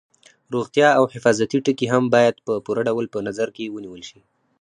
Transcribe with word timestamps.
روغتیا 0.53 0.87
او 0.99 1.03
حفاظتي 1.15 1.57
ټکي 1.65 1.87
هم 1.93 2.03
باید 2.15 2.35
په 2.45 2.53
پوره 2.65 2.81
ډول 2.87 3.05
په 3.13 3.19
نظر 3.27 3.47
کې 3.55 3.71
ونیول 3.75 4.01
شي. 4.09 4.19